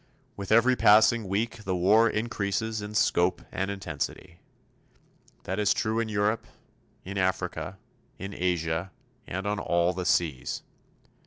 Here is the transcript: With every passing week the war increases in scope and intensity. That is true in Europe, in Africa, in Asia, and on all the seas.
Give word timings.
With 0.35 0.51
every 0.51 0.75
passing 0.75 1.27
week 1.27 1.57
the 1.63 1.75
war 1.75 2.09
increases 2.09 2.81
in 2.81 2.95
scope 2.95 3.43
and 3.51 3.69
intensity. 3.69 4.39
That 5.43 5.59
is 5.59 5.75
true 5.75 5.99
in 5.99 6.09
Europe, 6.09 6.47
in 7.05 7.19
Africa, 7.19 7.77
in 8.17 8.33
Asia, 8.33 8.89
and 9.27 9.45
on 9.45 9.59
all 9.59 9.93
the 9.93 10.07
seas. 10.07 10.63